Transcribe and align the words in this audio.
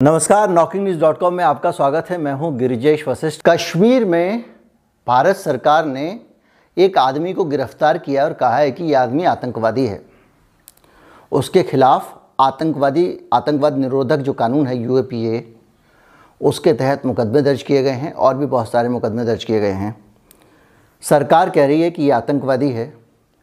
नमस्कार 0.00 0.50
knocking 0.50 0.82
news 0.84 0.98
dot 1.00 1.18
com 1.18 1.34
में 1.34 1.42
आपका 1.44 1.70
स्वागत 1.70 2.10
है। 2.10 2.16
मैं 2.18 2.32
हूँ 2.32 2.52
गिरिजेश 2.56 3.02
वशिष्ठ। 3.08 3.40
कश्मीर 3.46 4.04
में 4.04 4.44
भारत 5.06 5.36
सरकार 5.36 5.86
ने 5.86 6.20
एक 6.76 6.98
आदमी 6.98 7.32
को 7.32 7.44
गिरफ़्तार 7.44 7.98
किया 7.98 8.24
और 8.24 8.32
कहा 8.32 8.56
है 8.56 8.70
कि 8.70 8.84
यह 8.84 9.00
आदमी 9.00 9.24
आतंकवादी 9.24 9.86
है। 9.86 10.00
उसके 11.32 11.62
खिलाफ 11.62 12.14
आतंकवादी, 12.40 13.18
आतंकवाद 13.32 13.78
निरोधक 13.78 14.16
जो 14.16 14.32
कानून 14.32 14.66
है 14.66 14.76
यू 14.76 15.02
उसके 16.40 16.72
तहत 16.72 17.06
मुकदमे 17.06 17.42
दर्ज 17.42 17.62
किए 17.62 17.82
गए 17.82 17.90
हैं 17.90 18.12
और 18.12 18.36
भी 18.36 18.46
बहुत 18.46 18.70
सारे 18.70 18.88
मुकदमे 18.88 19.24
दर्ज 19.24 19.44
किए 19.44 19.60
गए 19.60 19.72
हैं। 19.72 19.94
सरकार 21.02 21.50
कह 21.50 21.66
रही 21.66 21.80
है 21.80 21.90
कि 21.90 22.02
ये 22.02 22.10
आतंकवादी 22.10 22.70
है, 22.70 22.92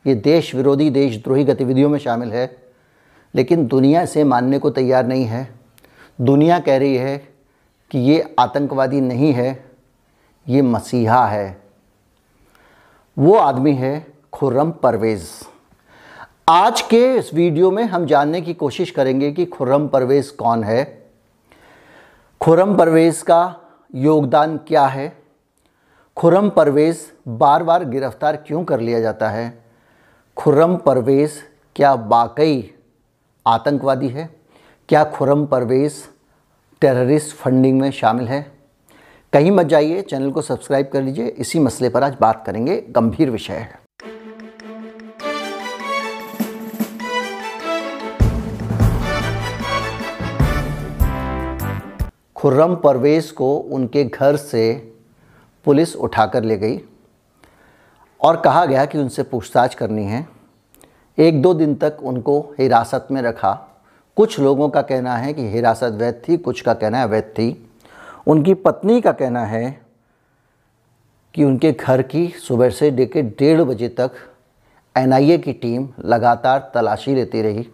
ये 0.06 0.16
देश 0.16 0.56
विरोधी, 0.56 0.90
देशद्रोही 0.90 1.44
गतिविधियों 1.44 1.90
में 1.90 2.00
शामिल 2.00 2.32
है, 2.32 2.50
लेकिन 3.34 3.68
दुनिया 3.68 4.02
इसे 4.02 4.24
मानने 4.24 4.60
को 4.60 4.70
तैयार 4.70 5.08
नहीं 5.08 5.26
है। 5.26 5.65
दुनिया 6.22 6.60
कह 6.60 6.78
रही 6.78 6.96
है 6.96 7.18
कि 7.92 8.00
ये 8.00 8.36
आतंकवादी 8.40 9.02
नहीं 9.02 9.34
है, 9.34 9.66
ये 10.48 10.62
मसीहा 10.62 11.28
है। 11.28 11.62
वो 13.20 13.36
आदमी 13.36 13.74
है 13.74 14.14
खुर्रम 14.34 14.72
परवेज़। 14.72 15.30
आज 16.50 16.82
के 16.82 17.16
इस 17.16 17.34
वीडियो 17.34 17.72
में 17.72 17.84
हम 17.84 18.06
जानने 18.06 18.42
की 18.42 18.54
कोशिश 18.54 18.92
करेंगे 18.92 19.32
कि 19.32 19.46
खुर्रम 19.46 19.88
परवेज़ 19.88 20.36
कौन 20.36 20.64
है। 20.64 21.12
खुर्रम 22.42 22.76
परवेज़ 22.76 23.24
का 23.24 23.56
योगदान 23.96 24.58
क्या 24.58 24.86
है? 24.86 25.18
खुर्रम 26.18 26.50
परवेज़ 26.50 27.00
बार 27.28 27.64
बार 27.64 27.86
गिरफ़्तार 27.86 28.36
क्यों 28.36 28.64
कर 28.64 28.80
लिया 28.80 29.00
जाता 29.00 29.30
है? 29.30 29.66
खुर्रम 30.38 30.76
परवेज़ 30.76 31.32
क्या 31.76 31.94
वाकई 31.94 32.74
आतंकवादी 33.48 34.10
है? 34.10 34.45
क्या 34.90 35.04
खुरम 35.04 35.46
परवेज़ 35.46 35.94
टेररिस्ट 36.82 37.36
फंडिंग 37.36 37.82
में 37.82 37.92
शामिल 37.92 38.28
है? 38.28 38.52
कहीं 39.34 39.52
मत 39.52 39.66
जाइए 39.66 40.02
चैनल 40.02 40.32
को 40.32 40.42
सब्सक्राइब 40.42 40.90
कर 40.94 41.02
लीजिए। 41.02 41.28
इसी 41.28 41.60
मसले 41.60 41.90
पर 41.90 42.04
आज 42.04 42.18
बात 42.22 42.46
करेंगे। 42.46 42.82
गंभीर 42.90 43.30
विषय 43.30 43.54
है। 43.54 43.80
खुर्रम 52.36 52.76
परवेज़ 52.76 53.34
को 53.34 53.58
उनके 53.58 54.04
घर 54.04 54.36
से 54.36 54.94
पुलिस 55.66 55.96
उठाकर 55.96 56.44
ले 56.44 56.58
गई 56.58 56.82
और 58.22 58.42
कहा 58.42 58.66
गया 58.66 58.86
कि 58.86 58.98
उनसे 58.98 59.24
पूछताछ 59.24 59.76
करनी 59.76 60.04
है। 60.04 60.28
एक 61.20 61.42
दो 61.42 61.54
दिन 61.54 61.76
तक 61.76 61.98
उनको 62.04 62.56
हिरासत 62.60 63.08
में 63.12 63.22
रखा। 63.22 63.75
कुछ 64.18 64.40
लोगों 64.40 64.70
का 64.70 64.82
कहना 64.82 65.16
है 65.18 65.34
कि 65.34 65.48
हिरासत 65.50 65.94
वैध 65.94 66.22
थी, 66.28 66.38
कुछ 66.38 66.62
का 66.62 66.74
कहना 66.74 67.00
है 67.00 67.08
वैध 67.08 67.24
थी। 67.24 67.70
उनकी 68.28 68.54
पत्नी 68.54 69.02
का 69.02 69.12
कहना 69.12 69.44
है 69.46 69.86
कि 71.36 71.44
उनके 71.44 71.72
घर 71.72 72.02
की 72.02 72.28
सुबह 72.28 72.70
से 72.70 72.92
लेकर 72.92 73.22
डेढ़ 73.40 73.62
बजे 73.62 73.90
तक 73.90 74.12
एनआईए 74.96 75.38
की 75.38 75.54
टीम 75.54 75.88
लगातार 76.06 76.72
तलाशी 76.74 77.16
लेती 77.16 77.42
रही। 77.42 77.68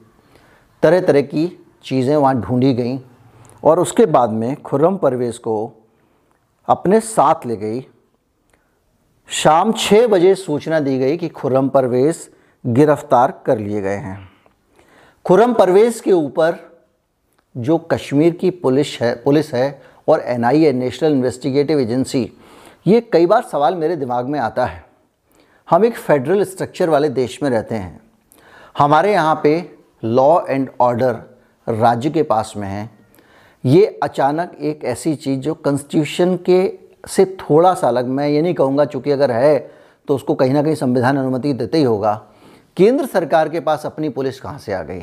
तरह 0.83 1.01
तरह 1.01 1.21
की 1.21 1.47
चीज़ें 1.83 2.15
वहाँ 2.15 2.41
ढूंढी 2.41 2.73
गई 2.73 2.97
और 3.63 3.79
उसके 3.79 4.05
बाद 4.05 4.29
में 4.29 4.55
खुर्रम 4.55 4.97
परवेज़ 4.97 5.39
को 5.39 5.73
अपने 6.67 6.99
साथ 6.99 7.45
ले 7.45 7.55
गई। 7.55 7.85
शाम 9.29 9.73
छः 9.73 10.07
बजे 10.07 10.35
सूचना 10.35 10.79
दी 10.79 10.97
गई 10.99 11.17
कि 11.17 11.29
खुर्रम 11.29 11.69
परवेज़ 11.69 12.27
गिरफ़्तार 12.65 13.41
कर 13.45 13.57
लिए 13.57 13.81
गए 13.81 13.97
हैं। 13.97 14.30
खुरम 15.25 15.53
परवेज़ 15.53 16.01
के 16.01 16.11
ऊपर 16.11 16.55
जो 17.55 17.77
कश्मीर 17.91 18.33
की 18.33 18.49
पुलिस 18.51 18.97
है 19.01 19.13
पुलिस 19.15 19.53
है 19.53 19.81
और 20.07 20.21
एनआईए 20.21 20.71
नेशनल 20.73 21.11
इन्वेस्टिगेटिव 21.11 21.79
एजेंसी 21.79 22.31
ये 22.87 23.01
कई 23.13 23.25
बार 23.25 23.43
सवाल 23.43 23.75
मेरे 23.75 23.95
दिमाग 23.95 24.27
में 24.27 24.39
आता 24.39 24.65
है। 24.65 24.83
हम 25.67 25.85
एक 25.85 25.97
फेडरल 25.97 26.43
स्ट्रक्चर 26.43 26.89
वाले 26.89 27.09
देश 27.09 27.37
में 27.43 27.49
रहते 27.49 27.75
हैं। 27.75 28.01
हमारे 28.77 29.11
यहाँ 29.13 29.39
पे 29.43 29.53
लॉ 30.03 30.39
एंड 30.49 30.69
ऑर्डर 30.81 31.19
राज्य 31.67 32.09
के 32.09 32.23
पास 32.23 32.53
में 32.57 32.67
है। 32.67 32.89
ये 33.63 33.85
अचानक 34.03 34.57
एक 34.61 34.83
ऐसी 34.85 35.15
चीज़ 35.15 35.39
जो 35.39 35.53
कॉन्स्टिट्यूशन 35.55 36.35
के 36.49 36.71
से 37.07 37.25
थोड़ा 37.39 37.73
सा 37.73 37.87
अलग, 37.87 38.07
मैं 38.07 38.27
ये 38.29 38.41
नहीं 38.41 38.53
कहूँगा 38.53 38.85
चूँकि 38.85 39.11
अगर 39.11 39.31
है 39.31 39.57
तो 40.07 40.15
उसको 40.15 40.35
कहीं 40.35 40.53
ना 40.53 40.63
कहीं 40.63 40.75
संविधान 40.75 41.17
अनुमति 41.17 41.53
देते 41.53 41.77
ही 41.77 41.83
होगा। 41.83 42.21
केंद्र 42.77 43.05
सरकार 43.05 43.49
के 43.49 43.59
पास 43.59 43.85
अपनी 43.85 44.09
पुलिस 44.09 44.41
कहाँ 44.41 44.57
से 44.57 44.73
आ 44.73 44.83
गई? 44.83 45.01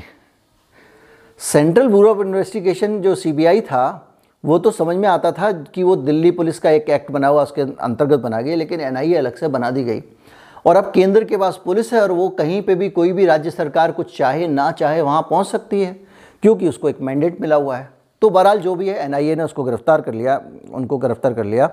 सेंट्रल 1.38 1.88
ब्यूरो 1.88 2.10
ऑफ़ 2.10 2.20
इन्वेस्टिगेशन 2.20 3.00
जो 3.00 3.14
सीबीआई 3.14 3.60
था, 3.60 4.16
वो 4.44 4.58
तो 4.58 4.70
समझ 4.70 4.96
में 4.96 5.08
आता 5.08 5.32
था 5.32 5.52
कि 5.52 5.82
वो 5.82 5.96
दिल्ली 5.96 6.30
पुलिस 6.30 6.58
का 6.58 6.70
एक 6.70 6.90
एक्ट 6.90 7.10
बना 7.10 7.28
हुआ, 7.28 7.42
उसके 7.42 7.62
अंतर्गत 7.62 8.18
बना 8.18 8.40
गई, 8.40 8.54
लेकिन 8.54 8.80
एनआईए 8.80 9.14
अलग 9.14 9.36
से 9.36 9.48
बना 9.48 9.70
दी 9.70 9.84
गई। 9.84 10.02
और 10.66 10.76
अब 10.76 10.92
केंद्र 10.94 11.24
के 11.24 11.36
पास 11.36 11.60
पुलिस 11.64 11.92
है 11.92 12.02
और 12.02 12.12
वो 12.12 12.28
कहीं 12.28 12.62
पे 12.62 12.74
भी 12.74 12.90
कोई 12.90 13.12
भी 13.12 13.26
राज्य 13.26 13.50
सरकार 13.50 13.92
कुछ 13.92 14.18
चाहे, 14.18 14.46
ना 14.46 14.70
चाहे, 14.70 15.02
वहाँ 15.02 15.22
पहुँच 15.22 15.46
सकती 15.46 15.82
है, 15.82 16.00
क्योंकि 16.42 16.68
उसको 16.68 16.88
एक 16.88 17.00
मैंडेट 17.00 17.40
मिला 17.40 17.56
हुआ 17.56 17.76
है। 17.76 17.90
तो 18.22 18.30
बहरहाल 18.30 18.58
जो 18.58 18.74
भी 18.74 18.88
है, 18.88 18.96
एनआईए 18.96 19.34
ने 19.34 19.42
उसको 19.42 19.64
गिरफ़्तार 19.64 20.00
कर 20.00 20.14
लिया, 20.14 20.42
उनको 20.70 20.98
गिरफ़्तार 20.98 21.34
कर 21.34 21.44
लिया, 21.44 21.70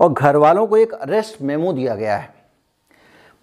और 0.00 0.12
घर 0.12 0.36
वालों 0.36 0.66
को 0.66 0.76
एक 0.76 0.92
अरेस्ट 0.92 1.42
मेमो 1.42 1.72
दिया 1.72 1.94
गया 1.94 2.16
है। 2.16 2.33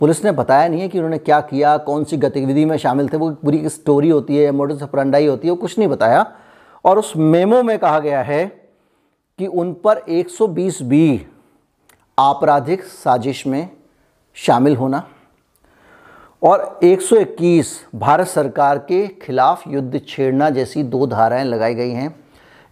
पुलिस 0.01 0.25
ने 0.25 0.31
बताया 0.31 0.67
नहीं 0.67 0.81
है 0.81 0.88
कि 0.88 0.97
उन्होंने 0.97 1.17
क्या 1.17 1.41
किया, 1.41 1.78
कौन 1.78 2.03
सी 2.03 2.17
गतिविधि 2.17 2.66
में 2.66 2.78
शामिल 2.78 3.09
थे, 3.09 3.17
वो 3.17 3.31
पूरी 3.31 3.69
स्टोरी 3.69 4.09
होती 4.09 4.38
है 4.38 4.51
मोटर 4.51 4.75
सपरंडाई 4.75 5.28
होती 5.28 5.47
है, 5.47 5.51
वो 5.51 5.57
कुछ 5.57 5.79
नहीं 5.79 5.89
बताया। 5.89 6.35
और 6.85 7.00
उस 7.00 7.13
मेमो 7.17 7.63
में 7.63 7.79
कहा 7.79 8.00
गया 8.00 8.22
है 8.22 8.45
कि 9.40 9.47
उन 9.47 9.73
पर 9.73 9.97
120 9.97 10.81
बी 10.81 11.25
आपराधिक 12.19 12.84
साजिश 12.84 13.47
में 13.47 13.69
शामिल 14.34 14.75
होना 14.75 15.07
और 16.44 16.79
121 16.84 17.85
भारत 17.95 18.28
सरकार 18.28 18.78
के 18.78 19.07
खिलाफ 19.07 19.63
युद्ध 19.67 20.01
छेड़ना 20.07 20.50
जैसी 20.50 20.84
दो 20.84 21.07
धाराएँ 21.07 21.45
लगाई 21.45 21.75
गई 21.75 21.91
हैं। 21.91 22.16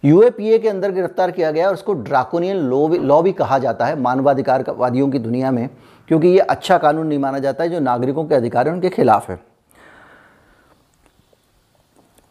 यूएपीए 0.04 0.58
के 0.58 0.68
अंदर 0.68 0.92
गिरफ़्तार 0.92 1.30
किया 1.30 1.50
गया 1.50 1.68
और 1.68 1.74
उसको 1.74 1.92
ड्राकोनियन 1.92 2.56
लॉ 2.56 2.88
भी 2.88 2.98
लॉ 2.98 3.22
भी 3.22 3.32
कहा 3.32 3.58
जाता 3.58 3.86
है 3.86 4.00
मानवाधिकार 4.00 4.64
वादियों 4.68 5.08
की 5.08 5.18
दुनिया 5.18 5.50
में। 5.50 5.68
क्योंकि 6.10 6.28
ये 6.28 6.38
अच्छा 6.38 6.78
कानून 6.78 7.06
नहीं 7.06 7.18
माना 7.18 7.38
जाता 7.38 7.64
है, 7.64 7.70
जो 7.70 7.80
नागरिकों 7.80 8.24
के 8.24 8.34
अधिकार 8.34 8.68
है, 8.68 8.74
उनके 8.74 8.88
खिलाफ 8.88 9.30
है। 9.30 9.40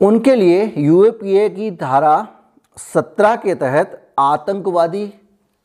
उनके 0.02 0.36
लिए 0.36 0.74
यूएपीए 0.78 1.50
की 1.50 1.72
धारा 1.72 2.28
सत्रह 2.78 3.36
के 3.36 3.56
तहत 3.56 4.14
आतंकवादी 4.20 5.14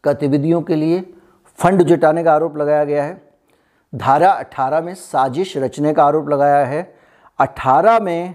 गतिविधियों 0.05 0.63
के 0.63 0.75
लिए 0.75 1.15
फंड 1.59 1.83
जुटाने 1.83 2.25
का 2.25 2.35
आरोप 2.35 2.57
लगाया 2.57 2.85
गया 2.85 3.05
है। 3.05 3.29
धारा 3.95 4.31
18 4.31 4.81
में 4.81 4.95
साजिश 4.95 5.57
रचने 5.57 5.95
का 5.95 6.05
आरोप 6.05 6.29
लगाया 6.29 6.65
है। 6.67 6.95
18 7.39 8.01
में 8.01 8.35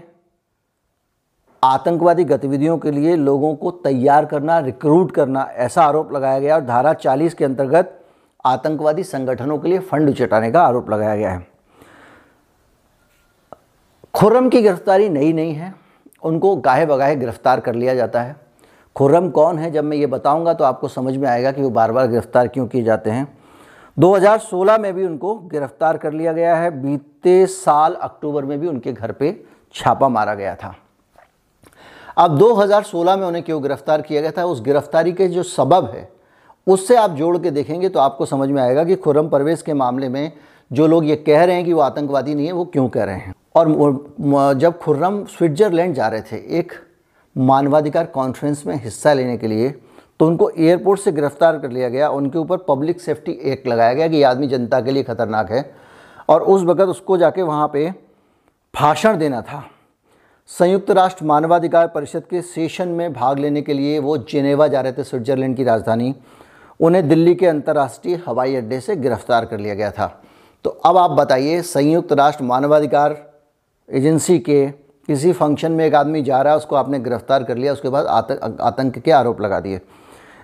आतंकवादी 1.64 2.24
गतिविधियों 2.24 2.78
के 2.78 2.90
लिए 2.90 3.16
लोगों 3.16 3.54
को 3.54 3.70
तैयार 3.70 4.24
करना, 4.24 4.58
रिक्रूट 4.58 5.12
करना 5.12 5.42
ऐसा 5.42 5.82
आरोप 5.82 6.12
लगाया 6.12 6.38
गया 6.38 6.54
और 6.54 6.60
धारा 6.60 6.92
40 6.92 7.34
के 7.34 7.44
अंतर्गत 7.44 7.96
आतंकवादी 8.44 9.02
संगठनों 9.04 9.58
के 9.58 9.68
लिए 9.68 9.78
फंड 9.78 10.14
चटाने 10.14 10.50
का 10.52 10.62
आरोप 10.62 10.90
लगाया 10.90 11.16
गया 11.16 11.30
है। 11.30 11.46
खुर्रम 14.14 14.48
की 14.48 14.62
गिरफ्तारी 14.62 15.08
नई 15.08 15.32
नहीं 15.32 15.54
है, 15.54 15.72
उनको 16.22 16.54
गाहे 16.56 16.86
बगाहे 16.86 17.16
गिरफ़्तार 17.16 17.60
कर 17.60 17.74
लिया 17.74 17.94
जाता 17.94 18.22
है। 18.22 18.36
खुर्रम 18.96 19.28
कौन 19.30 19.58
है, 19.58 19.70
जब 19.70 19.84
मैं 19.84 19.96
ये 19.96 20.06
बताऊँगा 20.06 20.54
तो 20.54 20.64
आपको 20.64 20.88
समझ 20.88 21.16
में 21.16 21.28
आएगा 21.28 21.52
कि 21.52 21.62
वो 21.62 21.70
बार 21.70 21.92
बार 21.92 22.06
गिरफ़्तार 22.06 22.48
क्यों 22.48 22.66
किए 22.66 22.82
जाते 22.82 23.10
हैं। 23.10 23.26
2016 23.96 24.78
में 24.78 24.92
भी 24.94 25.04
उनको 25.06 25.34
गिरफ़्तार 25.46 25.96
कर 25.98 26.12
लिया 26.12 26.32
गया 26.32 26.56
है। 26.56 26.70
बीते 26.82 27.46
साल 27.46 27.94
अक्टूबर 27.94 28.44
में 28.44 28.58
भी 28.60 28.66
उनके 28.66 28.92
घर 28.92 29.12
पे 29.12 29.32
छापा 29.74 30.08
मारा 30.08 30.34
गया 30.34 30.54
था। 30.54 30.74
अब 32.18 32.36
2016 32.38 33.16
में 33.16 33.26
उन्हें 33.26 33.44
क्यों 33.44 33.62
गिरफ़्तार 33.62 34.02
किया 34.02 34.20
गया 34.20 34.30
था? 34.30 34.44
उस 34.44 34.60
गिरफ्तारी 34.60 35.12
के 35.12 35.28
जो 35.28 35.42
सबब 35.42 35.90
है 35.94 36.08
उससे 36.66 36.96
आप 36.96 37.10
जोड़ 37.12 37.36
के 37.38 37.50
देखेंगे 37.50 37.88
तो 37.88 37.98
आपको 38.00 38.26
समझ 38.26 38.48
में 38.48 38.62
आएगा 38.62 38.84
कि 38.84 38.96
खुर्रम 38.96 39.28
परवेज़ 39.28 39.62
के 39.64 39.74
मामले 39.74 40.08
में 40.08 40.32
जो 40.70 40.86
लोग 40.86 41.04
ये 41.04 41.16
कह 41.18 41.44
रहे 41.44 41.56
हैं 41.56 41.64
कि 41.64 41.72
वो 41.72 41.80
आतंकवादी 41.80 42.34
नहीं 42.34 42.46
है, 42.46 42.52
वो 42.52 42.64
क्यों 42.64 42.88
कह 42.88 43.04
रहे 43.04 43.16
हैं? 43.16 43.34
और 43.54 44.54
जब 44.54 44.78
खुर्रम 44.78 45.24
स्विट्ज़रलैंड 45.28 45.94
जा 45.94 46.08
रहे 46.08 46.22
थे, 46.22 46.36
एक 46.58 46.72
मानवाधिकार 47.36 48.06
कॉन्फ्रेंस 48.06 48.62
में 48.66 48.74
हिस्सा 48.76 49.12
लेने 49.12 49.36
के 49.38 49.46
लिए 49.46 49.74
तो 50.20 50.26
उनको 50.26 50.48
एयरपोर्ट 50.50 51.00
से 51.00 51.12
गिरफ़्तार 51.12 51.58
कर 51.58 51.70
लिया 51.70 51.88
गया। 51.88 52.08
उनके 52.10 52.38
ऊपर 52.38 52.56
पब्लिक 52.68 53.00
सेफ्टी 53.00 53.32
एक्ट 53.42 53.66
लगाया 53.68 53.92
गया 53.92 54.08
कि 54.08 54.16
ये 54.16 54.22
आदमी 54.22 54.46
जनता 54.46 54.80
के 54.80 54.90
लिए 54.90 55.02
ख़तरनाक 55.02 55.50
है। 55.50 55.70
और 56.28 56.42
उस 56.44 56.62
वक़्त 56.62 56.80
उसको 56.82 57.16
जाके 57.18 57.42
वहाँ 57.42 57.68
पे 57.72 57.88
भाषण 58.74 59.16
देना 59.18 59.40
था। 59.42 59.62
संयुक्त 60.50 60.90
राष्ट्र 60.90 61.24
मानवाधिकार 61.24 61.86
परिषद 61.88 62.24
के 62.30 62.42
सेशन 62.42 62.88
में 62.88 63.12
भाग 63.12 63.38
लेने 63.38 63.62
के 63.62 63.72
लिए 63.72 63.98
वो 63.98 64.16
जेनेवा 64.20 64.66
जा 64.68 64.80
रहे 64.80 64.92
थे, 64.92 65.04
स्विट्ज़रलैंड 65.04 65.56
की 65.56 65.64
राजधानी। 65.64 66.14
उन्हें 66.80 67.06
दिल्ली 67.08 67.34
के 67.34 67.46
अंतर्राष्ट्रीय 67.46 68.22
हवाई 68.26 68.54
अड्डे 68.56 68.80
से 68.80 68.96
गिरफ़्तार 68.96 69.44
कर 69.44 69.58
लिया 69.58 69.74
गया 69.74 69.90
था। 69.90 70.06
तो 70.64 70.70
अब 70.70 70.96
आप 70.96 71.10
बताइए, 71.10 71.60
संयुक्त 71.62 72.12
राष्ट्र 72.12 72.44
मानवाधिकार 72.44 73.16
एजेंसी 73.88 74.38
के 74.38 74.66
किसी 75.08 75.32
फ़ंक्शन 75.32 75.72
में 75.72 75.84
एक 75.86 75.94
आदमी 75.94 76.22
जा 76.22 76.40
रहा 76.42 76.52
है, 76.52 76.58
उसको 76.58 76.76
आपने 76.76 76.98
गिरफ़्तार 76.98 77.44
कर 77.44 77.56
लिया, 77.56 77.72
उसके 77.72 77.88
बाद 77.88 78.06
आतंक 78.06 78.60
आतंक 78.60 78.98
के 78.98 79.10
आरोप 79.10 79.40
लगा 79.40 79.60
दिए। 79.60 79.80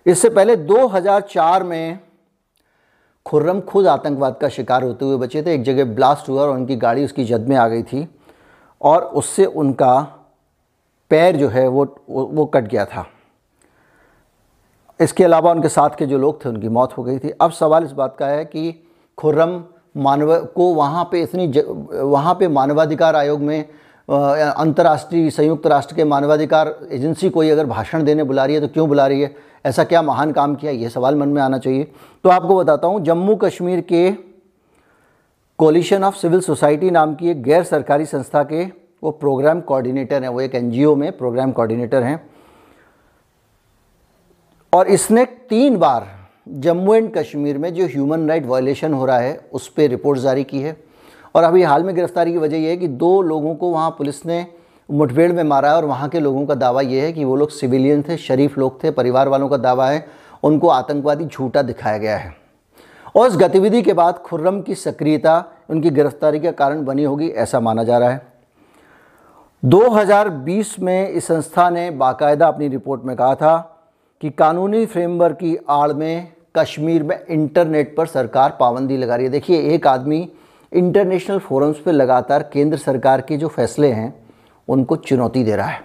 इससे 0.07 0.29
पहले 0.31 0.57
2004 0.57 1.63
में 1.63 1.99
खुर्रम 3.27 3.61
खुद 3.61 3.87
आतंकवाद 3.87 4.37
का 4.41 4.49
शिकार 4.49 4.83
होते 4.83 5.05
हुए 5.05 5.17
बचे 5.17 5.43
थे। 5.43 5.55
एक 5.55 5.63
जगह 5.63 5.85
ब्लास्ट 5.95 6.29
हुआ 6.29 6.43
और 6.43 6.51
उनकी 6.51 6.77
गाड़ी 6.77 7.05
उसकी 7.05 7.25
जद 7.25 7.49
में 7.49 7.57
आ 7.57 7.67
गई 7.69 7.83
थी 7.83 8.07
और 8.81 9.03
उससे 9.03 9.45
उनका 9.45 10.01
पैर 11.11 11.37
जो 11.37 11.49
है 11.49 11.67
वो 11.69 11.85
वो 12.09 12.47
कट 12.47 12.65
गया 12.65 12.85
था। 12.85 13.07
इसके 15.01 15.25
अलावा 15.25 15.51
उनके 15.51 15.69
साथ 15.69 15.97
के 15.99 16.07
जो 16.07 16.19
लोग 16.19 16.45
थे, 16.45 16.49
उनकी 16.49 16.69
मौत 16.69 16.97
हो 16.99 17.03
गई 17.05 17.19
थी। 17.19 17.31
अब 17.31 17.51
सवाल 17.53 17.85
इस 17.85 17.93
बात 17.93 18.17
का 18.19 18.27
है 18.27 18.45
कि 18.45 18.75
खुर्रम 19.19 19.63
मानव 19.97 20.35
को 20.55 20.65
वहाँ 20.75 21.09
पे 21.13 21.21
इतनी 21.23 21.47
ज... 21.49 21.63
वहाँ 21.93 22.35
पे 22.35 22.49
मानवाधिकार 22.49 23.17
आयोग 23.17 23.41
में 23.41 23.69
अंतर्राष्ट्रीय 24.09 25.31
संयुक्त 25.31 25.67
राष्ट्र 25.67 25.95
के 25.95 26.05
मानवाधिकार 26.05 26.75
एजेंसी 26.93 27.31
कोई 27.31 27.49
अगर 27.51 27.67
भाषण 27.67 28.05
देने 28.05 28.25
बुला 28.25 28.45
रही 28.45 28.55
है 28.55 28.61
तो 28.61 28.69
क्यों 28.69 28.89
बुला 28.89 29.07
रही 29.07 29.21
है? 29.21 29.35
ऐसा 29.65 29.85
क्या 29.85 30.03
महान 30.03 30.33
काम 30.33 30.55
किया? 30.55 30.73
ये 30.73 30.89
सवाल 30.89 31.15
मन 31.15 31.29
में 31.29 31.41
आना 31.43 31.59
चाहिए। 31.59 31.85
तो 32.25 32.31
आपको 32.31 32.57
बताता 32.57 32.87
हूँ, 32.89 33.01
जम्मू 33.05 33.35
कश्मीर 33.37 33.81
के 33.83 34.11
कोलिशन 35.59 36.05
ऑफ़ 36.05 36.17
सिविल 36.17 36.41
सोसाइटी 36.41 36.91
नाम 36.91 37.15
की 37.15 37.31
एक 37.31 37.43
गैर 37.43 37.63
सरकारी 37.65 38.07
संस्था 38.07 38.43
के 38.43 38.65
वो 39.03 39.11
प्रोग्राम 39.11 39.61
कोऑर्डिनेटर 39.61 40.23
हैं, 40.23 40.29
वो 40.29 40.41
एक 40.41 40.55
एनजीओ 40.55 40.95
में 40.97 41.11
प्रोग्राम 41.19 41.53
कोऑर्डिनेटर 41.53 42.03
हैं। 42.03 42.19
और 44.77 44.89
इसने 44.89 45.25
तीन 45.25 45.77
बार 45.77 46.07
जम्मू 46.49 46.95
एंड 46.95 47.15
कश्मीर 47.15 47.59
में 47.59 47.75
जो 47.75 47.87
ह्यूमन 47.87 48.29
राइट 48.29 48.47
वायलेशन 48.47 48.93
हो 48.93 49.07
रहा 49.07 49.19
है, 49.19 49.49
उस 49.53 49.69
पर 49.69 49.83
रिपोर्ट 49.83 50.19
जारी 50.19 50.45
की 50.45 50.61
है। 50.61 50.77
और 51.35 51.43
अभी 51.43 51.63
हाल 51.63 51.83
में 51.83 51.95
गिरफ्तारी 51.95 52.33
की 52.33 52.39
वजह 52.39 52.57
यह 52.57 52.71
है 52.71 52.77
कि 52.77 52.89
दो 52.89 53.23
लोगों 53.23 53.55
को 53.55 53.71
वहाँ 53.71 53.91
पुलिस 53.91 54.27
ने 54.27 54.47
मुठभेड़ 54.91 55.33
में 55.33 55.43
मारा 55.45 55.71
है 55.71 55.77
और 55.77 55.85
वहाँ 55.85 56.09
के 56.09 56.21
लोगों 56.21 56.47
का 56.47 56.55
दावा 56.55 56.81
यह 56.81 57.03
है 57.03 57.13
कि 57.13 57.25
वो 57.25 57.37
लोग 57.37 57.51
सिविलियन 57.51 58.03
थे, 58.03 58.17
शरीफ 58.17 58.59
लोग 58.59 58.85
थे, 58.85 58.91
परिवार 58.91 59.29
वालों 59.29 59.49
का 59.49 59.57
दावा 59.57 59.89
है, 59.89 60.07
उनको 60.43 60.69
आतंकवादी 60.69 61.25
झूठा 61.25 61.63
दिखाया 61.63 61.99
गया 61.99 62.17
है। 62.17 62.37
और 63.17 63.29
इस 63.29 63.37
गतिविधि 63.37 63.83
के 63.83 63.93
बाद 63.93 64.19
खुर्रम 64.19 64.61
की 64.61 64.75
सक्रियता, 64.75 65.45
उनकी 65.71 65.91
गिरफ्तारी 65.91 66.41
का 66.41 66.51
कारण 66.51 66.85
बनी 66.85 67.05
होगी, 67.05 67.29
ऐसा 67.29 67.61
माना 67.61 67.85
जा 67.85 67.99
रहा 67.99 68.11
है। 68.11 68.27
2020 69.65 70.81
में 70.81 71.09
इस 71.09 71.27
संस्था 71.27 71.71
ने 71.71 71.91
बाकायदा 71.91 72.47
अपनी 72.47 72.69
रिपोर्ट 72.69 73.03
में 73.03 73.17
कहा 73.17 73.35
था 73.35 73.73
कि 74.23 74.31
कानूनी 74.31 74.85
फ्रेमवर्क 74.87 75.37
की 75.37 75.57
आड़ 75.69 75.93
में 75.93 76.33
कश्मीर 76.57 77.03
में 77.03 77.19
इंटरनेट 77.21 77.95
पर 77.97 78.07
सरकार 78.07 78.57
पाबंदी 78.61 78.97
लगा 78.97 79.17
रही 79.17 79.27
है। 79.27 79.33
देखिए, 79.33 79.61
एक 79.75 79.87
आदमी 79.87 80.29
इंटरनेशनल 80.73 81.39
फोरम्स 81.39 81.79
पर 81.79 81.93
लगातार 81.93 82.43
केंद्र 82.53 82.77
सरकार 82.79 83.21
के 83.21 83.37
जो 83.37 83.49
फैसले 83.49 83.89
हैं, 83.89 84.15
उनको 84.69 84.97
चुनौती 84.99 85.45
दे 85.45 85.57
रहा 85.57 85.67
है। 85.67 85.81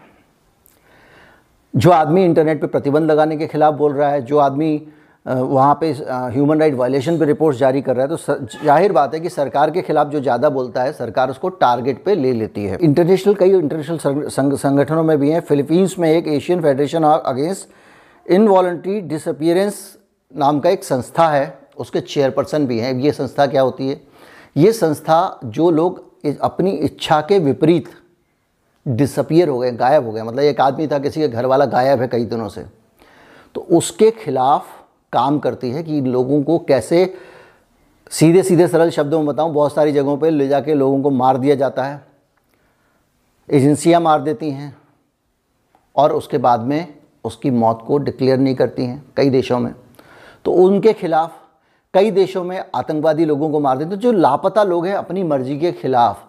जो 1.74 1.92
आदमी 1.92 2.24
इंटरनेट 2.26 2.62
पर 2.62 2.68
प्रतिबंध 2.68 3.12
लगाने 3.12 3.38
के 3.38 3.48
खिलाफ 3.48 3.74
बोल 3.76 3.94
रहा 3.94 4.10
है, 4.10 4.22
जो 4.22 4.38
आदमी 4.40 4.82
वहाँ 5.26 5.74
पे 5.82 5.90
ह्यूमन 6.34 6.60
राइट 6.60 6.74
वायलेशन 6.76 7.18
पे 7.20 7.26
रिपोर्ट्स 7.26 7.60
जारी 7.60 7.82
कर 7.82 7.96
रहा 7.96 8.06
है 8.06 8.10
तो 8.10 8.36
ज़ाहिर 8.64 8.92
बात 8.92 9.14
है 9.14 9.20
कि 9.20 9.30
सरकार 9.30 9.72
के 9.72 9.82
खिलाफ 9.82 10.08
जो 10.08 10.20
ज़्यादा 10.22 10.50
बोलता 10.50 10.84
है, 10.84 10.92
सरकार 10.94 11.30
उसको 11.30 11.50
टारगेट 11.52 12.04
पे 12.06 12.16
ले 12.16 12.32
लेती 12.34 12.64
है। 12.66 12.78
इंटरनेशनल, 12.80 13.34
कई 13.36 13.52
इंटरनेशनल 13.52 14.58
संगठनों 14.58 15.04
में 15.04 15.18
भी 15.20 15.30
हैं। 15.30 15.42
फिलीपींस 15.42 15.96
में 16.00 16.10
एक 16.10 16.28
Asian 16.30 16.62
Federation 16.62 17.04
Against 17.04 17.70
Involuntary 18.26 19.00
Disappearance 19.02 19.98
नाम 20.32 20.60
का 20.60 20.70
एक 20.70 20.84
संस्था 20.84 21.28
है, 21.30 21.58
उसके 21.78 22.02
चेयरपर्सन 22.02 22.66
भी 22.68 22.80
हैं। 22.80 22.94
ये 22.96 23.12
संस्था 23.12 23.46
क्या 23.48 23.62
होती 23.62 23.88
है? 23.90 24.02
ये 24.56 24.72
संस्था 24.74 25.40
जो 25.46 25.70
लोग 25.72 26.04
अपनी 26.42 26.72
इच्छा 26.72 27.20
के 27.22 27.40
विपरीत 27.40 27.90
डिसअपियर 28.86 29.50
हो 29.50 29.58
गए, 29.60 29.72
गायब 29.72 30.06
हो 30.06 30.12
गए 30.12 30.22
मतलब 30.22 30.40
एक 30.40 30.62
आदमी 30.62 30.88
था, 30.88 31.00
किसी 31.00 31.22
के 31.22 31.28
घर 31.28 31.46
वाला 31.46 31.66
गायब 31.68 32.02
है 32.02 32.08
कई 32.08 32.26
दिनों 32.26 32.48
से 32.50 32.66
तो 33.56 33.62
उसके 33.72 34.10
खिलाफ 34.14 34.66
काम 35.14 35.40
करती 35.40 35.72
है 35.72 35.84
कि 35.84 36.00
लोगों 36.02 36.42
को 36.44 36.58
कैसे 36.60 37.14
सीधे 38.12 38.44
सीधे 38.44 38.68
सरल 38.68 38.90
शब्दों 38.90 39.18
में 39.20 39.28
बताऊँ, 39.28 39.54
बहुत 39.54 39.74
सारी 39.74 39.92
जगहों 39.92 40.18
पे 40.18 40.30
ले 40.30 40.48
जाके 40.48 40.74
लोगों 40.74 41.02
को 41.02 41.10
मार 41.10 41.38
दिया 41.38 41.56
जाता 41.56 41.84
है, 41.84 42.02
एजेंसियाँ 43.50 44.02
मार 44.02 44.22
देती 44.22 44.50
हैं, 44.52 44.76
और 45.96 46.14
उसके 46.14 46.38
बाद 46.38 46.62
में 46.62 46.94
उसकी 47.24 47.50
मौत 47.52 47.84
को 47.88 47.98
डिक्लेयर 48.00 48.38
नहीं 48.40 48.56
करती 48.56 48.86
हैं 48.86 49.04
कई 49.18 49.30
देशों 49.30 49.60
में। 49.60 49.74
तो 50.46 50.52
उनके 50.54 50.94
खिलाफ 50.94 51.40
कई 51.94 52.12
देशों 52.12 52.44
में 52.44 52.64
आतंकवादी 52.76 53.26
लोगों 53.26 53.50
को 53.52 53.60
मार 53.60 53.78
देते 53.78 53.90
तो 53.90 53.96
जो 53.98 54.12
लापता 54.12 54.64
लोग 54.64 54.86
हैं 54.86 54.94
अपनी 54.96 55.24
मर्ज़ी 55.24 55.58
के 55.60 55.72
खिलाफ, 55.72 56.24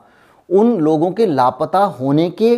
उन 0.49 0.77
लोगों 0.79 1.11
के 1.11 1.27
लापता 1.27 1.79
होने 1.79 2.29
के 2.33 2.57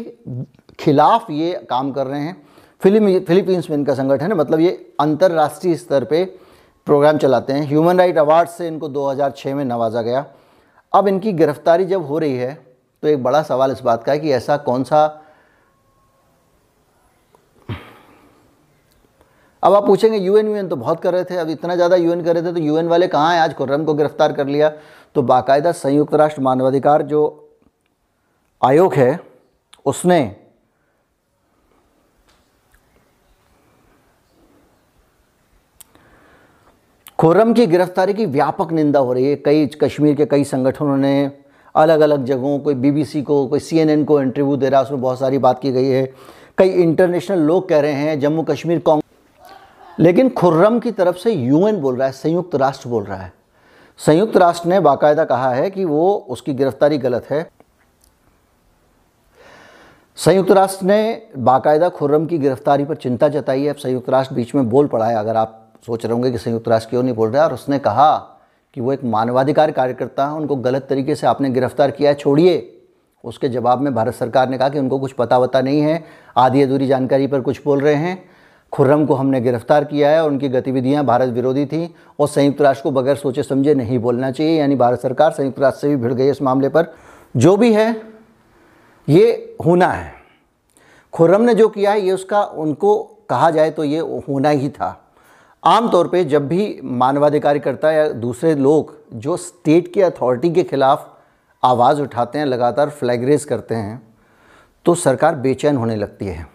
खिलाफ 0.79 1.31
ये 1.31 1.53
काम 1.71 1.93
कर 1.93 2.07
रहे 2.07 2.21
हैं। 2.21 2.37
फिलिम, 2.83 3.19
फिलीपींस 3.21 3.69
में 3.71 3.77
इनका 3.77 3.95
संगठन 3.95 4.33
है 4.33 4.39
मतलब 4.39 4.61
ये 4.61 4.71
अंतर्राष्ट्रीय 5.01 5.75
स्तर 5.75 6.05
पे 6.05 6.25
प्रोग्राम 6.87 7.19
चलाते 7.19 7.53
हैं। 7.53 7.67
ह्यूमन 7.69 7.99
राइट 7.99 8.19
अवार्ड 8.19 8.49
से 8.49 8.67
इनको 8.69 8.89
2006 8.91 9.55
में 9.55 9.65
नवाजा 9.65 10.03
गया। 10.03 10.25
अब 10.93 11.09
इनकी 11.09 11.33
गिरफ्तारी 11.33 11.85
जब 11.85 12.07
हो 12.07 12.19
रही 12.19 12.37
है 12.37 12.55
तो 13.03 13.09
एक 13.09 13.23
बड़ा 13.23 13.43
सवाल 13.43 13.73
इस 13.73 13.81
बात 13.83 14.05
का 14.05 14.13
है 14.13 14.19
कि 14.19 14.33
ऐसा 14.33 14.57
कौन 14.59 14.85
सा 14.85 15.07
अब 19.65 19.75
आप 19.75 19.87
पूछेंगे 19.87 20.19
यूएन 20.19 20.49
यूएन 20.49 20.69
तो 20.69 20.77
बहुत 20.77 21.01
कर 21.01 21.13
रहे 21.13 21.25
थे, 21.25 21.37
अब 21.37 21.51
इतना 21.51 21.75
ज़्यादा 21.75 21.97
यूएन 21.97 22.23
कर 22.25 22.35
रहे 22.35 22.43
थे 22.43 22.53
तो 22.53 22.61
यूएन 22.61 22.89
वाले 22.89 23.07
कहाँ 23.09 23.33
हैं 23.35 23.41
आज? 23.41 23.55
खुर्रम 23.55 23.85
को 23.85 23.95
गिरफ़्तार 23.95 24.33
कर 24.33 24.47
लिया। 24.47 24.69
तो 25.15 25.23
बाकायदा 25.23 25.73
संयुक्त 25.73 26.15
राष्ट्र 26.15 26.43
मानवाधिकार 26.43 27.03
जो 27.03 27.21
आयोग 28.63 28.95
है, 28.95 29.19
उसने 29.87 30.37
खुर्रम 37.19 37.53
की 37.55 37.67
गिरफ्तारी 37.67 38.15
की 38.15 38.27
व्यापक 38.27 38.73
निंदा 38.73 38.99
हो 38.99 39.13
रही 39.13 39.27
है। 39.27 39.37
कई 39.37 39.67
कश्मीर 39.83 40.15
के 40.17 40.27
कई 40.27 40.45
संगठनों 40.45 40.97
ने 40.97 41.31
अलग 41.75 42.01
अलग 42.01 42.25
जगहों, 42.25 42.59
कोई 42.59 42.75
बीबीसी 42.75 43.23
को, 43.23 43.47
कोई 43.47 43.61
सीएनएन 43.61 44.05
को 44.05 44.21
इंटरव्यू 44.21 44.57
दे 44.57 44.69
रहा 44.69 44.81
है, 44.81 44.87
उसमें 44.87 45.01
बहुत 45.01 45.19
सारी 45.19 45.39
बात 45.39 45.61
की 45.61 45.73
गई 45.73 45.89
है। 45.89 46.05
कई 46.59 46.69
इंटरनेशनल 46.83 47.39
लोग 47.41 47.69
कह 47.69 47.81
रहे 47.81 47.93
हैं 47.95 48.19
जम्मू 48.21 48.43
कश्मीर 48.45 48.79
कांग्रेस 48.79 49.04
लेकिन 50.01 50.29
खुर्रम 50.29 50.79
की 50.79 50.91
तरफ़ 50.93 51.17
से 51.17 51.33
यूएन 51.33 51.77
बोल 51.77 51.97
रहा 51.97 52.07
है, 52.07 52.13
संयुक्त 52.13 52.55
राष्ट्र 52.55 52.89
बोल 52.89 53.05
रहा 53.05 53.19
है। 53.19 53.33
संयुक्त 53.99 54.37
राष्ट्र 54.37 54.69
ने 54.69 54.81
बाकायदा 54.81 55.25
कहा 55.25 55.51
है 55.51 55.71
कि 55.71 55.85
वो 55.85 56.27
उसकी 56.29 56.55
गिरफ्तारी 56.55 56.99
गलत 56.99 57.27
है। 57.31 57.51
संयुक्त 60.17 60.51
राष्ट्र 60.51 60.87
ने 60.87 61.23
बाकायदा 61.37 61.89
खुर्रम 61.89 62.27
की 62.27 62.39
गिरफ्तारी 62.39 62.85
पर 62.85 62.95
चिंता 62.95 63.29
जताई 63.29 63.63
है। 63.63 63.71
अब 63.71 63.77
संयुक्त 63.77 64.11
राष्ट्र 64.11 64.35
बीच 64.35 64.55
में 64.55 64.69
बोल 64.69 64.87
पड़ा 64.87 65.07
है, 65.07 65.17
अगर 65.17 65.37
आप 65.37 65.73
सोच 65.87 66.05
रहे 66.05 66.13
होंगे 66.13 66.31
कि 66.31 66.39
संयुक्त 66.39 66.69
राष्ट्र 66.69 66.91
क्यों 66.91 67.03
नहीं 67.03 67.15
बोल 67.15 67.31
रहा 67.31 67.43
है, 67.43 67.49
और 67.49 67.55
उसने 67.55 67.79
कहा 67.79 68.17
कि 68.75 68.81
वो 68.81 68.93
एक 68.93 69.05
मानवाधिकार 69.05 69.71
कार्यकर्ता 69.71 70.27
हैं, 70.27 70.33
उनको 70.33 70.57
गलत 70.57 70.87
तरीके 70.89 71.15
से 71.15 71.27
आपने 71.27 71.51
गिरफ़्तार 71.51 71.91
किया 71.91 72.11
है, 72.11 72.17
छोड़िए। 72.17 72.71
उसके 73.25 73.49
जवाब 73.49 73.81
में 73.81 73.95
भारत 73.95 74.15
सरकार 74.15 74.49
ने 74.49 74.59
कहा 74.59 74.69
कि 74.69 74.79
उनको 74.79 74.99
कुछ 74.99 75.13
पता 75.13 75.39
वता 75.39 75.61
नहीं 75.61 75.81
है 75.81 76.05
आधी 76.37 76.63
अधूरी 76.63 76.87
जानकारी 76.87 77.27
पर 77.27 77.41
कुछ 77.41 77.65
बोल 77.65 77.81
रहे 77.81 77.95
हैं। 77.95 78.34
खुर्रम 78.75 79.05
को 79.07 79.15
हमने 79.15 79.41
गिरफ़्तार 79.41 79.85
किया 79.85 80.09
है 80.11 80.23
और 80.23 80.31
उनकी 80.31 80.49
गतिविधियाँ 80.49 81.05
भारत 81.07 81.29
विरोधी 81.29 81.65
थी 81.67 81.95
और 82.19 82.29
संयुक्त 82.29 82.61
राष्ट्र 82.61 82.83
को 82.83 82.91
बगैर 82.91 83.17
सोचे 83.17 83.43
समझे 83.43 83.75
नहीं 83.75 83.99
बोलना 83.99 84.31
चाहिए, 84.31 84.59
यानी 84.59 84.77
भारत 84.77 85.01
सरकार 85.01 85.31
संयुक्त 85.33 85.59
राष्ट्र 85.61 85.81
से 85.81 85.89
भी 85.89 85.97
भिड़ 85.97 86.13
गई 86.13 86.31
इस 86.31 86.41
मामले 86.43 86.69
पर। 86.69 86.87
जो 87.35 87.57
भी 87.57 87.73
है, 87.73 87.91
ये 89.09 89.57
होना 89.67 89.87
है। 89.87 90.13
खुर्रम 91.13 91.43
ने 91.43 91.55
जो 91.55 91.69
किया 91.69 91.93
है, 91.93 92.01
ये 92.01 92.13
उसका, 92.13 92.43
उनको 92.43 92.97
कहा 93.29 93.51
जाए 93.51 93.71
तो 93.71 93.85
ये 93.85 93.99
होना 94.29 94.49
ही 94.49 94.69
था। 94.69 95.01
आमतौर 95.63 96.09
पे 96.09 96.25
जब 96.25 96.49
भी 96.49 96.81
मानवाधिकार 96.85 97.59
करता 97.59 97.93
या 97.93 98.09
दूसरे 98.09 98.55
लोग 98.55 98.97
जो 99.15 99.37
स्टेट 99.37 99.93
की 99.95 100.01
अथॉरिटी 100.01 100.51
के 100.51 100.63
ख़िलाफ़ 100.63 101.07
आवाज़ 101.63 102.01
उठाते 102.03 102.39
हैं, 102.39 102.47
लगातार 102.47 102.91
फ्लैग 102.91 103.39
करते 103.49 103.75
हैं 103.75 104.03
तो 104.87 104.95
सरकार 104.95 105.35
बेचैन 105.37 105.77
होने 105.77 105.97
लगती 105.97 106.27
है। 106.27 106.54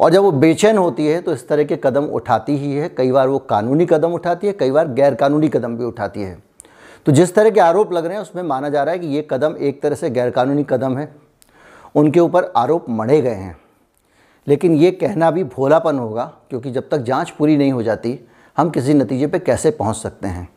और 0.00 0.12
जब 0.12 0.22
वो 0.22 0.30
बेचैन 0.32 0.78
होती 0.78 1.06
है 1.06 1.20
तो 1.20 1.32
इस 1.32 1.48
तरह 1.48 1.64
के 1.64 1.76
कदम 1.76 2.04
उठाती 2.04 2.56
ही 2.56 2.72
है। 2.72 2.88
कई 2.88 3.12
बार 3.12 3.28
वो 3.28 3.38
कानूनी 3.38 3.86
कदम 3.86 4.12
उठाती 4.12 4.46
है, 4.46 4.52
कई 4.52 4.70
बार 4.70 4.88
गैर 4.88 5.14
कानूनी 5.14 5.48
कदम 5.48 5.76
भी 5.76 5.84
उठाती 5.84 6.22
है। 6.22 6.38
तो 7.06 7.12
जिस 7.12 7.34
तरह 7.34 7.50
के 7.50 7.60
आरोप 7.60 7.92
लग 7.92 8.06
रहे 8.06 8.14
हैं, 8.14 8.22
उसमें 8.22 8.42
माना 8.42 8.68
जा 8.68 8.82
रहा 8.82 8.92
है 8.92 8.98
कि 8.98 9.06
ये 9.06 9.26
कदम 9.30 9.56
एक 9.56 9.82
तरह 9.82 9.94
से 9.94 10.10
गैरकानूनी 10.10 10.64
कदम 10.64 10.98
है। 10.98 11.14
उनके 11.94 12.20
ऊपर 12.20 12.52
आरोप 12.56 12.86
मढ़े 12.88 13.20
गए 13.20 13.34
हैं। 13.34 13.56
लेकिन 14.46 14.74
ये 14.74 14.90
कहना 14.90 15.30
भी 15.30 15.44
भोलापन 15.44 15.98
होगा, 15.98 16.24
क्योंकि 16.50 16.70
जब 16.70 16.88
तक 16.88 16.98
जाँच 16.98 17.30
पूरी 17.30 17.56
नहीं 17.56 17.72
हो 17.72 17.82
जाती, 17.82 18.18
हम 18.56 18.70
किसी 18.70 18.94
नतीजे 18.94 19.26
पे 19.26 19.38
कैसे 19.38 19.70
पहुँच 19.70 19.96
सकते 19.96 20.28
हैं? 20.28 20.48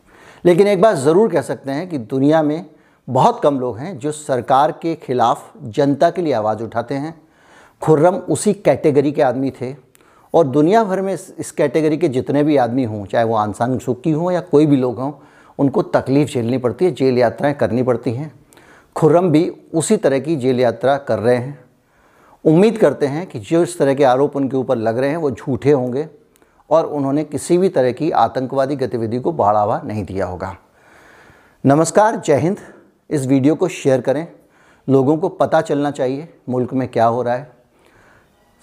लेकिन 0.44 0.66
एक 0.66 0.80
बात 0.80 0.96
ज़रूर 0.96 1.32
कह 1.32 1.40
सकते 1.40 1.70
हैं 1.70 1.88
कि 1.88 1.98
दुनिया 1.98 2.42
में 2.42 2.66
बहुत 3.08 3.40
कम 3.42 3.60
लोग 3.60 3.78
हैं 3.78 3.98
जो 3.98 4.12
सरकार 4.12 4.72
के 4.72 4.94
खिलाफ 4.94 5.52
जनता 5.62 6.10
के 6.10 6.22
लिए 6.22 6.32
आवाज़ 6.32 6.62
उठाते 6.62 6.94
हैं। 6.94 7.22
खुर्रम 7.80 8.14
उसी 8.14 8.52
कैटेगरी 8.52 9.12
के 9.12 9.22
आदमी 9.22 9.50
थे 9.50 9.76
और 10.34 10.46
दुनिया 10.46 10.84
भर 10.84 11.00
में 11.00 11.18
इस 11.38 11.52
कैटेगरी 11.56 11.96
के 11.96 12.08
जितने 12.08 12.42
भी 12.42 12.56
आदमी 12.56 12.84
हों, 12.84 13.06
चाहे 13.06 13.24
वो 13.24 13.34
आंसान 13.34 13.78
सुखी 13.78 14.10
हों 14.10 14.30
या 14.30 14.40
कोई 14.40 14.66
भी 14.66 14.76
लोग 14.76 14.98
हों, 14.98 15.12
उनको 15.58 15.82
तकलीफ़ 15.82 16.30
झेलनी 16.30 16.58
पड़ती 16.58 16.84
है, 16.84 16.90
जेल 16.90 17.18
यात्राएँ 17.18 17.54
करनी 17.54 17.82
पड़ती 17.82 18.12
हैं। 18.12 18.32
खुर्रम 18.96 19.30
भी 19.30 19.52
उसी 19.74 19.96
तरह 19.96 20.18
की 20.18 20.36
जेल 20.36 20.60
यात्रा 20.60 20.96
कर 20.96 21.18
रहे 21.18 21.36
हैं। 21.36 21.64
उम्मीद 22.44 22.78
करते 22.78 23.06
हैं 23.06 23.26
कि 23.26 23.38
जो 23.38 23.62
इस 23.62 23.78
तरह 23.78 23.94
के 23.94 24.04
आरोप 24.04 24.36
उनके 24.36 24.56
ऊपर 24.56 24.76
लग 24.76 24.98
रहे 24.98 25.10
हैं, 25.10 25.16
वो 25.16 25.30
झूठे 25.30 25.72
होंगे 25.72 26.08
और 26.70 26.86
उन्होंने 26.86 27.24
किसी 27.24 27.58
भी 27.58 27.68
तरह 27.68 27.92
की 27.92 28.10
आतंकवादी 28.10 28.76
गतिविधि 28.76 29.18
को 29.18 29.32
बढ़ावा 29.32 29.82
नहीं 29.84 30.04
दिया 30.04 30.26
होगा। 30.26 30.56
नमस्कार, 31.66 32.16
जय 32.16 32.36
हिंद। 32.36 32.56
इस 33.10 33.26
वीडियो 33.26 33.54
को 33.54 33.68
शेयर 33.68 34.00
करें। 34.00 34.28
लोगों 34.88 35.16
को 35.16 35.28
पता 35.28 35.60
चलना 35.60 35.90
चाहिए, 35.90 36.28
मुल्क 36.48 36.72
में 36.72 36.88
क्या 36.88 37.06
हो 37.06 37.22
रहा 37.22 37.34
है। 37.34 37.59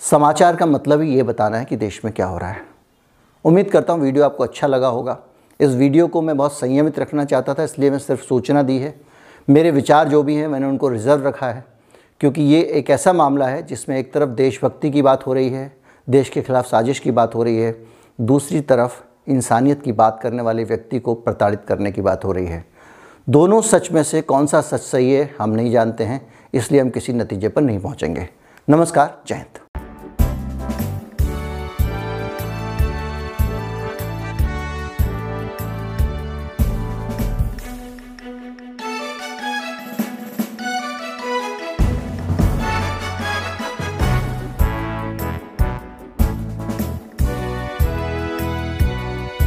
समाचार 0.02 0.56
का 0.56 0.66
मतलब 0.66 1.02
ही 1.02 1.16
ये 1.16 1.24
बताना 1.24 1.58
है 1.58 1.66
कि 1.66 1.76
देश 1.76 2.00
में 2.06 2.14
क्या 2.14 2.26
हो 2.26 2.38
रहा 2.38 2.50
है। 2.50 2.62
उम्मीद 3.46 3.70
करता 3.72 3.94
हूँ 3.94 4.02
वीडियो 4.02 4.24
आपको 4.26 4.44
अच्छा 4.44 4.68
लगा 4.68 4.88
होगा। 4.88 5.18
इस 5.60 5.70
वीडियो 5.70 6.08
को 6.08 6.22
मैं 6.22 6.36
बहुत 6.38 6.54
संयमित 6.54 7.00
रखना 7.00 7.26
चाहता 7.26 7.54
था, 7.54 7.64
इसलिए 7.64 7.92
मैं 7.92 8.00
सिर्फ़ 8.00 8.22
सूचना 8.22 8.64
दी 8.64 8.78
है। 8.78 8.94
मेरे 9.48 9.72
विचार 9.72 10.08
जो 10.10 10.22
भी 10.24 10.36
हैं, 10.36 10.48
मैंने 10.48 10.66
उनको 10.66 10.90
रिज़र्व 10.90 11.28
रखा 11.28 11.50
है, 11.50 11.64
क्योंकि 12.22 12.42
ये 12.44 12.62
एक 12.72 12.90
ऐसा 12.90 13.14
मामला 13.14 13.48
है 13.48 13.62
जिसमें 13.64 13.98
एक 13.98 14.14
तरफ़ 14.14 14.30
देशभक्ति 14.30 14.92
की 14.92 15.02
बात 15.02 15.26
हो 15.28 15.34
रही 15.34 15.50
है, 15.50 15.72
देश 16.08 16.30
के 16.30 16.42
खिलाफ 16.42 16.66
साजिश 16.66 17.00
की 17.00 17.12
बात 17.12 17.36
हो 17.36 17.44
रही 17.44 17.58
है, 17.58 17.76
दूसरी 18.22 18.62
तरफ़ 18.62 19.02
इंसानियत 19.28 19.82
की 19.82 19.92
बात 19.92 20.20
करने 20.24 20.44
वाले 20.44 20.64
व्यक्ति 20.64 21.00
को 21.00 21.14
प्रताड़ित 21.14 21.66
करने 21.68 21.92
की 21.92 22.02
बात 22.02 22.26
हो 22.26 22.32
रही 22.32 22.46
है। 22.46 22.66
दोनों 23.28 23.62
सच 23.62 23.92
में 23.92 24.04
से 24.04 24.22
कौन 24.22 24.48
सा 24.48 24.62
सच 24.62 24.82
सही 24.82 25.12
है, 25.14 25.30
हम 25.40 25.50
नहीं 25.50 25.72
जानते 25.72 26.04
हैं, 26.04 26.28
इसलिए 26.54 26.82
हम 26.82 26.90
किसी 26.90 27.14
नतीजे 27.14 27.50
पर 27.50 27.62
नहीं 27.62 27.80
पहुँचेंगे। 27.80 28.30
नमस्कार, 28.68 29.22
जय 29.28 29.36
हिंद। 29.36 29.57